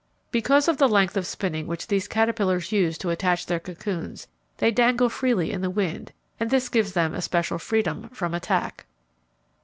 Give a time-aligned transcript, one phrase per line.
[0.31, 4.25] Because of the length of spinning which these caterpillars use to attach their cocoons,
[4.57, 8.87] they dangle freely in the wind, and this gives them especial freedom from attack.